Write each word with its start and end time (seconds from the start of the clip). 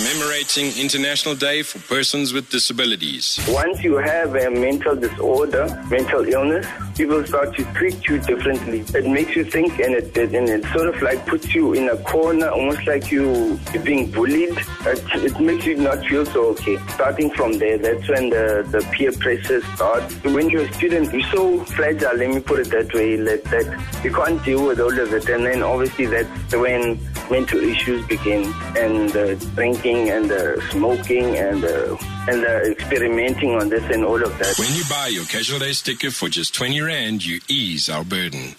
commemorating 0.00 0.72
International 0.78 1.34
Day 1.34 1.62
for 1.62 1.78
Persons 1.80 2.32
with 2.32 2.48
Disabilities. 2.48 3.38
Once 3.48 3.82
you 3.82 3.96
have 3.98 4.34
a 4.34 4.50
mental 4.50 4.96
disorder, 4.96 5.66
mental 5.90 6.24
illness, 6.26 6.66
people 7.00 7.24
start 7.24 7.56
to 7.56 7.64
treat 7.72 8.06
you 8.06 8.18
differently. 8.18 8.80
It 8.94 9.06
makes 9.06 9.34
you 9.34 9.42
think 9.42 9.78
and 9.78 9.94
it, 9.94 10.14
and 10.18 10.46
it 10.50 10.62
sort 10.66 10.94
of 10.94 11.00
like 11.00 11.24
puts 11.24 11.54
you 11.54 11.72
in 11.72 11.88
a 11.88 11.96
corner, 11.96 12.48
almost 12.48 12.86
like 12.86 13.10
you, 13.10 13.58
you're 13.72 13.82
being 13.82 14.10
bullied. 14.10 14.58
It, 14.84 15.02
it 15.28 15.40
makes 15.40 15.64
you 15.64 15.76
not 15.76 16.04
feel 16.04 16.26
so 16.26 16.48
okay. 16.50 16.76
Starting 16.88 17.30
from 17.30 17.54
there, 17.54 17.78
that's 17.78 18.06
when 18.06 18.28
the, 18.28 18.68
the 18.70 18.86
peer 18.92 19.12
pressure 19.12 19.62
starts. 19.74 20.14
When 20.24 20.50
you're 20.50 20.66
a 20.66 20.72
student, 20.74 21.10
you're 21.10 21.30
so 21.30 21.64
fragile, 21.64 22.16
let 22.16 22.28
me 22.28 22.40
put 22.40 22.60
it 22.60 22.70
that 22.70 22.92
way, 22.92 23.16
that, 23.16 23.44
that 23.44 24.04
you 24.04 24.12
can't 24.12 24.44
deal 24.44 24.66
with 24.66 24.78
all 24.78 25.00
of 25.00 25.14
it. 25.14 25.26
And 25.30 25.46
then 25.46 25.62
obviously 25.62 26.04
that's 26.04 26.54
when 26.54 27.00
mental 27.30 27.60
issues 27.60 28.04
begin 28.08 28.52
and 28.76 29.08
the 29.08 29.36
drinking 29.54 30.10
and 30.10 30.28
the 30.28 30.62
smoking 30.70 31.38
and 31.38 31.62
the, 31.62 31.96
and 32.28 32.42
the 32.42 32.72
experimenting 32.72 33.54
on 33.54 33.70
this 33.70 33.84
and 33.84 34.04
all 34.04 34.22
of 34.22 34.36
that. 34.38 34.58
When 34.58 34.74
you 34.74 34.82
buy 34.90 35.06
your 35.08 35.24
Casual 35.24 35.60
Day 35.60 35.72
sticker 35.72 36.10
for 36.10 36.28
just 36.28 36.52
20 36.52 36.80
Rand, 36.82 36.89
you 37.24 37.40
ease 37.48 37.88
our 37.88 38.02
burden. 38.02 38.56